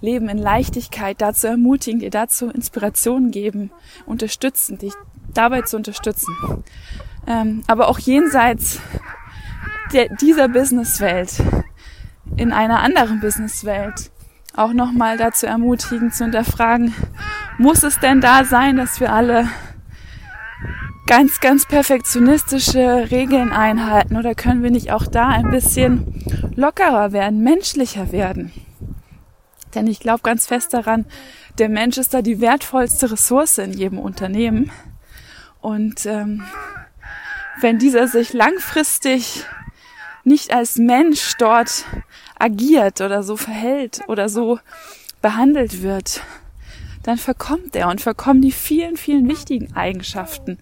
Leben 0.00 0.28
in 0.28 0.38
Leichtigkeit 0.38 1.20
dazu 1.20 1.46
ermutigen, 1.46 2.00
dir 2.00 2.10
dazu 2.10 2.48
Inspiration 2.50 3.30
geben, 3.30 3.70
unterstützen, 4.06 4.78
dich 4.78 4.92
dabei 5.32 5.62
zu 5.62 5.76
unterstützen. 5.76 6.34
Ähm, 7.26 7.62
aber 7.66 7.88
auch 7.88 7.98
jenseits 7.98 8.80
der, 9.92 10.08
dieser 10.16 10.48
Businesswelt, 10.48 11.42
in 12.36 12.52
einer 12.52 12.80
anderen 12.80 13.20
Businesswelt, 13.20 14.10
auch 14.56 14.72
nochmal 14.72 15.16
dazu 15.16 15.46
ermutigen, 15.46 16.12
zu 16.12 16.24
hinterfragen, 16.24 16.94
muss 17.58 17.82
es 17.82 17.98
denn 18.00 18.20
da 18.20 18.44
sein, 18.44 18.76
dass 18.76 19.00
wir 19.00 19.12
alle 19.12 19.48
ganz, 21.06 21.40
ganz 21.40 21.66
perfektionistische 21.66 23.10
Regeln 23.10 23.52
einhalten 23.52 24.16
oder 24.16 24.34
können 24.34 24.62
wir 24.62 24.70
nicht 24.70 24.92
auch 24.92 25.06
da 25.06 25.28
ein 25.28 25.50
bisschen 25.50 26.24
lockerer 26.56 27.12
werden, 27.12 27.42
menschlicher 27.42 28.12
werden? 28.12 28.52
Denn 29.74 29.86
ich 29.86 30.00
glaube 30.00 30.20
ganz 30.22 30.46
fest 30.46 30.72
daran, 30.72 31.04
der 31.58 31.68
Mensch 31.68 31.98
ist 31.98 32.14
da 32.14 32.22
die 32.22 32.40
wertvollste 32.40 33.10
Ressource 33.10 33.58
in 33.58 33.72
jedem 33.72 33.98
Unternehmen. 33.98 34.70
Und 35.60 36.06
ähm, 36.06 36.44
wenn 37.60 37.78
dieser 37.78 38.08
sich 38.08 38.32
langfristig 38.32 39.44
nicht 40.24 40.52
als 40.52 40.76
Mensch 40.76 41.34
dort 41.38 41.84
agiert 42.38 43.00
oder 43.00 43.22
so 43.22 43.36
verhält 43.36 44.00
oder 44.08 44.28
so 44.28 44.58
behandelt 45.22 45.82
wird, 45.82 46.22
dann 47.02 47.18
verkommt 47.18 47.76
er 47.76 47.88
und 47.88 48.00
verkommen 48.00 48.40
die 48.40 48.52
vielen, 48.52 48.96
vielen 48.96 49.28
wichtigen 49.28 49.74
Eigenschaften 49.76 50.58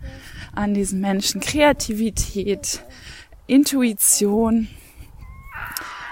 an 0.55 0.75
diesem 0.75 1.01
Menschen. 1.01 1.41
Kreativität, 1.41 2.85
Intuition, 3.47 4.69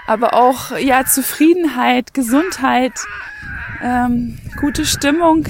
aber 0.07 0.33
auch 0.33 0.77
ja 0.77 1.05
Zufriedenheit, 1.05 2.13
Gesundheit, 2.13 2.93
ähm, 3.81 4.39
gute 4.59 4.85
Stimmung 4.85 5.45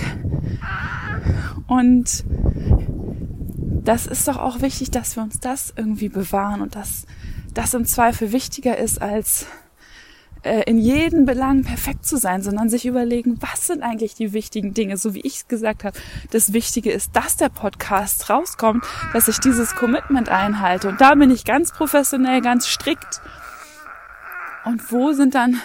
und 1.67 2.25
das 3.84 4.05
ist 4.05 4.27
doch 4.27 4.38
auch 4.38 4.62
wichtig, 4.62 4.91
dass 4.91 5.15
wir 5.15 5.24
uns 5.24 5.39
das 5.39 5.74
irgendwie 5.75 6.10
bewahren 6.10 6.62
und 6.62 6.75
dass 6.75 7.05
das 7.53 7.74
im 7.74 7.86
Zweifel 7.86 8.31
wichtiger 8.31 8.77
ist 8.77 9.01
als 9.01 9.46
äh, 10.43 10.63
in 10.63 10.79
jedem 10.79 11.25
Belang 11.25 11.63
perfekt 11.63 12.05
zu 12.05 12.17
sein, 12.17 12.41
sondern 12.41 12.70
sich 12.70 12.86
überlegen, 12.86 13.38
was 13.41 13.67
sind 13.67 13.84
eigentlich 13.84 14.15
die 14.15 14.34
wichtigen 14.34 14.74
Dinge, 14.74 14.98
so 14.98 15.13
wie 15.13 15.22
ich 15.22 15.36
es 15.36 15.48
gesagt 15.48 15.84
habe. 15.84 15.98
Das 16.31 16.51
Wichtige 16.51 16.91
ist, 16.91 17.15
dass 17.15 17.38
der 17.38 17.50
Podcast 17.50 18.29
rauskommt, 18.29 18.84
dass 19.13 19.27
ich 19.27 19.39
dieses 19.39 19.75
Commitment 19.75 20.29
einhalte. 20.29 20.89
Und 20.89 21.00
da 21.00 21.13
bin 21.13 21.29
ich 21.29 21.46
ganz 21.46 21.72
professionell, 21.72 22.41
ganz 22.41 22.67
strikt. 22.67 23.22
Und 24.65 24.91
wo 24.91 25.13
sind 25.13 25.36
dann 25.36 25.62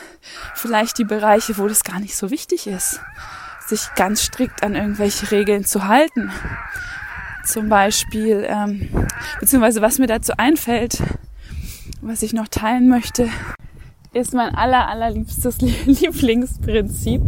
vielleicht 0.54 0.98
die 0.98 1.04
Bereiche, 1.04 1.56
wo 1.58 1.68
das 1.68 1.82
gar 1.82 2.00
nicht 2.00 2.16
so 2.16 2.30
wichtig 2.30 2.66
ist, 2.66 3.00
sich 3.66 3.94
ganz 3.94 4.22
strikt 4.22 4.62
an 4.62 4.74
irgendwelche 4.74 5.30
Regeln 5.30 5.64
zu 5.64 5.88
halten? 5.88 6.30
Zum 7.44 7.68
Beispiel, 7.68 8.44
ähm, 8.46 9.06
beziehungsweise 9.40 9.80
was 9.80 9.98
mir 9.98 10.06
dazu 10.06 10.32
einfällt, 10.36 11.02
was 12.00 12.22
ich 12.22 12.32
noch 12.32 12.48
teilen 12.48 12.88
möchte, 12.88 13.28
ist 14.12 14.34
mein 14.34 14.54
aller, 14.54 14.88
allerliebstes 14.88 15.60
Lieblingsprinzip, 15.86 17.22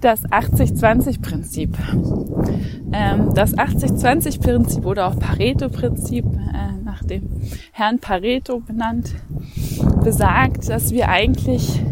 das 0.00 0.24
80-20-Prinzip. 0.24 1.76
Ähm, 2.92 3.34
das 3.34 3.56
80-20-Prinzip 3.56 4.86
oder 4.86 5.08
auch 5.08 5.18
Pareto-Prinzip, 5.18 6.24
äh, 6.24 6.82
nach 6.84 7.02
dem 7.02 7.28
Herrn 7.72 7.98
Pareto 7.98 8.60
benannt, 8.60 9.14
besagt, 10.02 10.68
dass 10.68 10.92
wir 10.92 11.08
eigentlich 11.08 11.82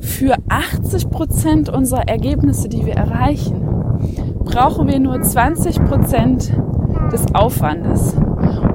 für 0.00 0.36
80 0.48 1.10
Prozent 1.10 1.68
unserer 1.68 2.08
Ergebnisse, 2.08 2.68
die 2.68 2.86
wir 2.86 2.94
erreichen, 2.94 3.60
brauchen 4.44 4.88
wir 4.88 4.98
nur 4.98 5.20
20 5.20 5.84
Prozent 5.84 6.52
des 7.12 7.34
Aufwandes. 7.34 8.16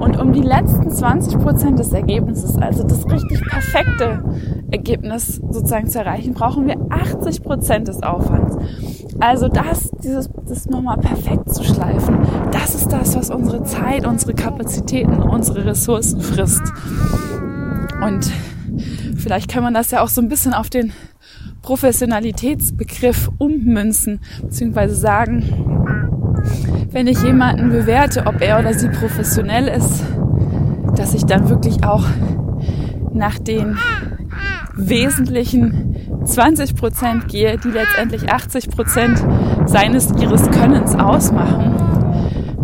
Und 0.04 0.18
um 0.20 0.34
die 0.34 0.42
letzten 0.42 0.90
20 0.90 1.38
Prozent 1.38 1.78
des 1.78 1.94
Ergebnisses, 1.94 2.58
also 2.58 2.82
das 2.82 3.10
richtig 3.10 3.40
perfekte 3.40 4.22
Ergebnis 4.70 5.36
sozusagen 5.36 5.88
zu 5.88 5.98
erreichen, 5.98 6.34
brauchen 6.34 6.66
wir 6.66 6.76
80 6.90 7.42
Prozent 7.42 7.88
des 7.88 8.02
Aufwands. 8.02 8.54
Also 9.18 9.48
das, 9.48 9.90
dieses, 10.02 10.28
das 10.46 10.66
nochmal 10.66 10.98
perfekt 10.98 11.54
zu 11.54 11.64
schleifen, 11.64 12.18
das 12.50 12.74
ist 12.74 12.92
das, 12.92 13.16
was 13.16 13.30
unsere 13.30 13.62
Zeit, 13.62 14.06
unsere 14.06 14.34
Kapazitäten, 14.34 15.22
unsere 15.22 15.64
Ressourcen 15.64 16.20
frisst. 16.20 16.64
Und 18.06 18.30
vielleicht 19.16 19.50
kann 19.50 19.62
man 19.62 19.72
das 19.72 19.90
ja 19.90 20.02
auch 20.02 20.08
so 20.08 20.20
ein 20.20 20.28
bisschen 20.28 20.52
auf 20.52 20.68
den 20.68 20.92
Professionalitätsbegriff 21.62 23.30
ummünzen, 23.38 24.20
beziehungsweise 24.42 24.96
sagen, 24.96 26.83
wenn 26.94 27.08
ich 27.08 27.20
jemanden 27.24 27.70
bewerte, 27.70 28.22
ob 28.26 28.40
er 28.40 28.60
oder 28.60 28.72
sie 28.72 28.88
professionell 28.88 29.66
ist, 29.66 30.04
dass 30.96 31.12
ich 31.12 31.26
dann 31.26 31.48
wirklich 31.48 31.84
auch 31.84 32.04
nach 33.12 33.36
den 33.40 33.76
wesentlichen 34.76 35.96
20 36.24 36.76
Prozent 36.76 37.28
gehe, 37.28 37.58
die 37.58 37.70
letztendlich 37.70 38.30
80 38.30 38.70
Prozent 38.70 39.22
seines 39.66 40.12
ihres 40.20 40.48
Könnens 40.52 40.94
ausmachen 40.94 41.74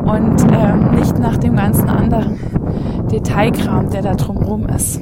und 0.04 0.40
äh, 0.52 0.96
nicht 0.96 1.18
nach 1.18 1.36
dem 1.36 1.56
ganzen 1.56 1.88
anderen 1.88 2.38
Detailkram, 3.10 3.90
der 3.90 4.02
da 4.02 4.14
drumherum 4.14 4.68
ist. 4.68 5.00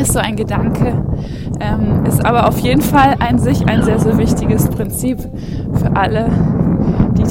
Ist 0.00 0.12
so 0.12 0.20
ein 0.20 0.36
Gedanke, 0.36 1.04
ähm, 1.60 2.04
ist 2.06 2.24
aber 2.24 2.46
auf 2.48 2.58
jeden 2.60 2.80
Fall 2.80 3.16
ein 3.18 3.40
sich 3.40 3.66
ein 3.68 3.82
sehr, 3.82 3.98
sehr 3.98 4.18
wichtiges 4.18 4.68
Prinzip 4.68 5.18
für 5.72 5.96
alle, 5.96 6.30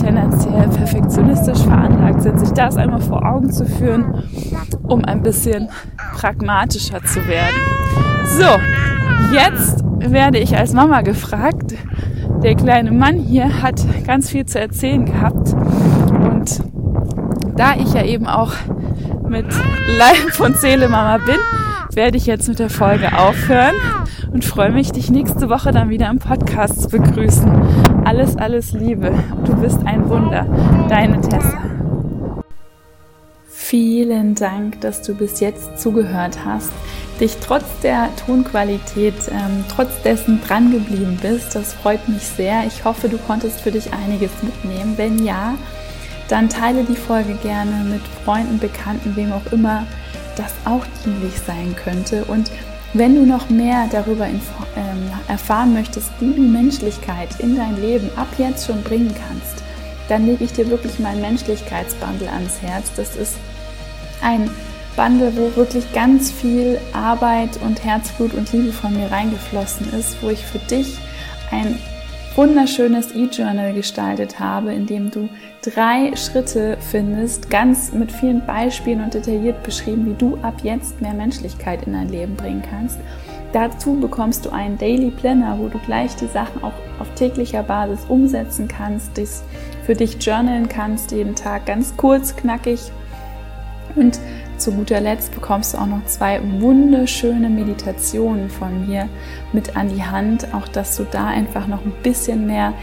tendenziell 0.04 0.68
perfektionistisch 0.68 1.60
veranlagt 1.60 2.22
sind, 2.22 2.40
sich 2.40 2.52
das 2.52 2.76
einmal 2.76 3.02
vor 3.02 3.26
Augen 3.26 3.52
zu 3.52 3.66
führen, 3.66 4.24
um 4.84 5.04
ein 5.06 5.22
bisschen 5.22 5.70
pragmatischer 6.16 7.02
zu 7.04 7.26
werden. 7.28 7.56
So, 8.38 9.34
jetzt 9.34 9.84
werde 10.00 10.40
ich 10.40 10.58
als 10.58 10.74
Mama 10.74 11.02
gefragt. 11.02 11.74
Der 12.44 12.56
kleine 12.56 12.92
Mann 12.92 13.18
hier 13.18 13.62
hat 13.62 13.82
ganz 14.06 14.30
viel 14.30 14.46
zu 14.46 14.60
erzählen 14.60 15.06
gehabt 15.06 15.54
und 15.54 16.62
da 17.56 17.76
ich 17.76 17.94
ja 17.94 18.04
eben 18.04 18.28
auch 18.28 18.54
mit 19.28 19.46
Leib 19.98 20.40
und 20.40 20.58
Seele 20.58 20.90
Mama 20.90 21.20
bin, 21.20 21.38
werde 21.96 22.18
ich 22.18 22.26
jetzt 22.26 22.50
mit 22.50 22.60
der 22.60 22.70
Folge 22.70 23.18
aufhören 23.18 23.76
und 24.34 24.44
freue 24.44 24.72
mich, 24.72 24.92
dich 24.92 25.12
nächste 25.12 25.50
Woche 25.50 25.72
dann 25.72 25.90
wieder 25.90 26.10
im 26.10 26.18
Podcast 26.18 26.82
zu 26.82 26.90
begrüßen. 26.90 28.04
Alles, 28.04 28.36
alles 28.36 28.72
Liebe. 28.72 29.14
Du 29.46 29.56
bist 29.56 29.78
ein 29.86 30.10
Wunder. 30.10 30.46
Deine 30.90 31.22
Tessa. 31.22 31.60
Vielen 33.48 34.36
Dank, 34.36 34.82
dass 34.82 35.04
du 35.04 35.14
bis 35.14 35.40
jetzt 35.40 35.80
zugehört 35.80 36.40
hast, 36.44 36.72
dich 37.20 37.38
trotz 37.38 37.64
der 37.82 38.10
Tonqualität, 38.26 39.14
ähm, 39.32 39.64
trotz 39.74 40.02
dessen 40.02 40.42
dran 40.42 40.72
geblieben 40.72 41.18
bist. 41.22 41.56
Das 41.56 41.74
freut 41.74 42.08
mich 42.10 42.24
sehr. 42.24 42.66
Ich 42.68 42.84
hoffe, 42.86 43.10
du 43.10 43.18
konntest 43.20 43.62
für 43.62 43.72
dich 43.72 43.94
einiges 43.94 44.32
mitnehmen. 44.42 44.94
Wenn 44.98 45.24
ja, 45.24 45.56
dann 46.28 46.50
teile 46.50 46.84
die 46.84 46.96
Folge 46.96 47.36
gerne 47.36 47.84
mit 47.90 48.02
Freunden, 48.26 48.60
Bekannten, 48.60 49.16
wem 49.16 49.32
auch 49.32 49.52
immer 49.52 49.86
das 50.36 50.54
auch 50.66 50.86
dienlich 51.06 51.40
sein 51.40 51.76
könnte. 51.76 52.26
Und 52.26 52.52
wenn 52.94 53.16
du 53.16 53.26
noch 53.26 53.50
mehr 53.50 53.88
darüber 53.92 54.28
ähm, 54.28 55.12
erfahren 55.28 55.74
möchtest, 55.74 56.12
wie 56.20 56.34
du 56.34 56.42
Menschlichkeit 56.42 57.40
in 57.40 57.56
dein 57.56 57.82
Leben 57.82 58.10
ab 58.16 58.28
jetzt 58.38 58.68
schon 58.68 58.84
bringen 58.84 59.14
kannst, 59.28 59.64
dann 60.10 60.26
lege 60.26 60.44
ich 60.44 60.54
dir 60.54 60.70
wirklich 60.70 61.00
mein 61.00 61.22
Menschlichkeitsbundle 61.22 62.30
ans 62.30 62.62
Herz. 62.62 62.92
Das 62.96 63.16
ist 63.16 63.36
ein 64.22 64.50
Bundle, 64.96 65.34
wo 65.36 65.56
wirklich 65.56 65.92
ganz 65.94 66.32
viel 66.32 66.80
Arbeit 66.94 67.58
und 67.66 67.84
Herzblut 67.84 68.34
und 68.34 68.52
Liebe 68.54 68.72
von 68.72 68.96
mir 68.96 69.12
reingeflossen 69.12 69.92
ist, 69.94 70.22
wo 70.22 70.30
ich 70.30 70.46
für 70.46 70.60
dich 70.60 70.98
ein 71.52 71.80
wunderschönes 72.36 73.14
E-Journal 73.14 73.74
gestaltet 73.74 74.40
habe, 74.40 74.74
in 74.74 74.88
dem 74.88 75.12
du 75.12 75.30
drei 75.62 76.16
Schritte 76.16 76.78
findest, 76.80 77.50
ganz 77.50 77.94
mit 77.94 78.12
vielen 78.12 78.46
Beispielen 78.46 79.04
und 79.04 79.14
detailliert 79.14 79.62
beschrieben, 79.64 80.06
wie 80.08 80.16
du 80.18 80.38
ab 80.42 80.56
jetzt 80.64 81.00
mehr 81.00 81.14
Menschlichkeit 81.14 81.86
in 81.86 81.94
dein 81.94 82.10
Leben 82.10 82.36
bringen 82.36 82.64
kannst. 82.68 82.98
Dazu 83.52 84.00
bekommst 84.00 84.46
du 84.46 84.50
einen 84.50 84.80
Daily 84.80 85.12
Planner, 85.12 85.60
wo 85.60 85.68
du 85.68 85.78
gleich 85.80 86.16
die 86.16 86.26
Sachen 86.26 86.64
auch 86.64 86.74
auf 87.00 87.14
täglicher 87.14 87.62
Basis 87.62 88.04
umsetzen 88.10 88.68
kannst, 88.68 89.16
das 89.16 89.44
für 89.86 89.94
dich 89.94 90.18
journalen 90.20 90.68
kannst, 90.68 91.12
jeden 91.12 91.36
Tag 91.36 91.68
ganz 91.68 91.96
kurz, 91.96 92.36
knackig. 92.36 92.92
Und 93.96 94.20
zu 94.58 94.72
guter 94.72 95.02
Letzt 95.02 95.34
bekommst 95.34 95.74
du 95.74 95.78
auch 95.78 95.88
noch 95.88 96.06
zwei 96.06 96.40
wunderschöne 96.60 97.50
Meditationen 97.50 98.50
von 98.50 98.88
mir 98.88 99.10
mit 99.52 99.76
an 99.76 99.90
die 99.90 100.04
Hand, 100.04 100.54
auch 100.54 100.68
dass 100.68 100.98
du 100.98 101.04
da 101.04 101.28
einfach 101.28 101.68
noch 101.68 101.84
ein 101.84 101.94
bisschen 102.02 102.46
mehr 102.46 102.74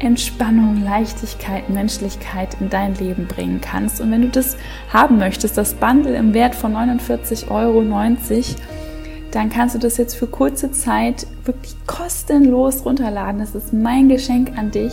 Entspannung, 0.00 0.82
Leichtigkeit, 0.84 1.68
Menschlichkeit 1.70 2.56
in 2.60 2.70
dein 2.70 2.94
Leben 2.94 3.26
bringen 3.26 3.60
kannst. 3.60 4.00
Und 4.00 4.10
wenn 4.10 4.22
du 4.22 4.28
das 4.28 4.56
haben 4.92 5.18
möchtest, 5.18 5.58
das 5.58 5.74
Bundle 5.74 6.14
im 6.14 6.34
Wert 6.34 6.54
von 6.54 6.74
49,90 6.74 7.50
Euro, 7.50 7.82
dann 9.32 9.50
kannst 9.50 9.74
du 9.74 9.78
das 9.78 9.96
jetzt 9.96 10.14
für 10.14 10.26
kurze 10.26 10.70
Zeit 10.70 11.26
wirklich 11.44 11.74
kostenlos 11.86 12.84
runterladen. 12.84 13.40
Das 13.40 13.54
ist 13.54 13.72
mein 13.72 14.08
Geschenk 14.08 14.56
an 14.56 14.70
dich, 14.70 14.92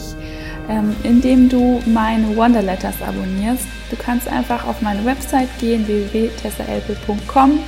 ähm, 0.69 0.95
indem 1.04 1.49
du 1.49 1.82
meine 1.86 2.36
Wonder 2.36 2.62
Letters 2.62 3.01
abonnierst. 3.01 3.65
Du 3.89 3.95
kannst 3.95 4.28
einfach 4.28 4.65
auf 4.65 4.82
meine 4.82 5.06
Website 5.06 5.49
gehen, 5.60 5.88
www.tessaelpe.com 5.88 7.60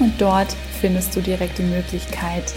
und 0.00 0.12
dort 0.18 0.54
findest 0.80 1.16
du 1.16 1.20
direkt 1.20 1.58
die 1.58 1.64
Möglichkeit, 1.64 2.54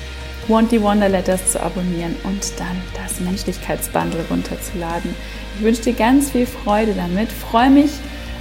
Want 0.47 0.71
die 0.71 0.81
Wonder 0.81 1.07
Letters 1.07 1.51
zu 1.51 1.61
abonnieren 1.61 2.15
und 2.23 2.59
dann 2.59 2.81
das 3.01 3.19
Menschlichkeitsbundle 3.19 4.25
runterzuladen. 4.29 5.13
Ich 5.55 5.63
wünsche 5.63 5.83
dir 5.83 5.93
ganz 5.93 6.31
viel 6.31 6.45
Freude 6.45 6.93
damit. 6.93 7.31
Freue 7.31 7.69
mich 7.69 7.91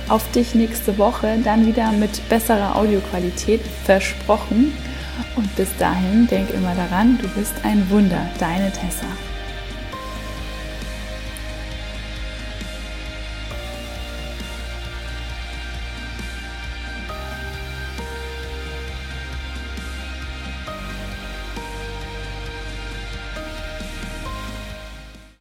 auf 0.09 0.29
dich 0.33 0.55
nächste 0.55 0.99
Woche, 0.99 1.39
dann 1.45 1.67
wieder 1.67 1.93
mit 1.93 2.27
besserer 2.29 2.75
Audioqualität, 2.77 3.61
versprochen. 3.85 4.73
Und 5.37 5.55
bis 5.57 5.69
dahin, 5.79 6.27
denk 6.27 6.51
immer 6.51 6.75
daran, 6.75 7.19
du 7.21 7.29
bist 7.29 7.53
ein 7.63 7.89
Wunder, 7.91 8.29
deine 8.39 8.73
Tessa. 8.73 9.07